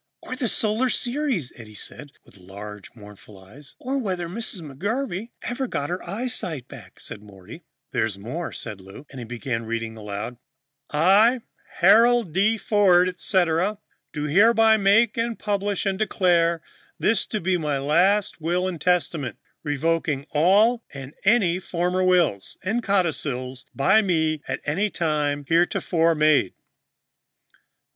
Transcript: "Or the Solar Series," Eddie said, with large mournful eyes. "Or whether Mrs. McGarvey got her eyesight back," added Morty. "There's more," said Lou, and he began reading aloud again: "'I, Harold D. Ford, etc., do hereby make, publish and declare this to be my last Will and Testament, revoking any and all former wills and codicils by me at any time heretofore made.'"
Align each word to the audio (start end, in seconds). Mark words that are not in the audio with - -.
"Or 0.23 0.35
the 0.35 0.47
Solar 0.47 0.89
Series," 0.89 1.53
Eddie 1.55 1.75
said, 1.75 2.13
with 2.25 2.35
large 2.37 2.89
mournful 2.95 3.37
eyes. 3.37 3.75
"Or 3.77 3.99
whether 3.99 4.27
Mrs. 4.27 4.59
McGarvey 4.61 5.29
got 5.69 5.91
her 5.91 6.01
eyesight 6.09 6.67
back," 6.67 6.99
added 7.11 7.21
Morty. 7.21 7.65
"There's 7.91 8.17
more," 8.17 8.51
said 8.51 8.81
Lou, 8.81 9.05
and 9.11 9.19
he 9.19 9.25
began 9.25 9.67
reading 9.67 9.95
aloud 9.95 10.37
again: 10.89 10.89
"'I, 10.89 11.41
Harold 11.81 12.33
D. 12.33 12.57
Ford, 12.57 13.09
etc., 13.09 13.77
do 14.11 14.23
hereby 14.23 14.75
make, 14.75 15.19
publish 15.37 15.85
and 15.85 15.99
declare 15.99 16.63
this 16.97 17.27
to 17.27 17.39
be 17.39 17.55
my 17.57 17.77
last 17.77 18.41
Will 18.41 18.67
and 18.67 18.81
Testament, 18.81 19.37
revoking 19.61 20.25
any 20.33 20.87
and 20.95 21.13
all 21.59 21.59
former 21.61 22.01
wills 22.03 22.57
and 22.63 22.81
codicils 22.81 23.67
by 23.75 24.01
me 24.01 24.41
at 24.47 24.61
any 24.65 24.89
time 24.89 25.45
heretofore 25.47 26.15
made.'" 26.15 26.55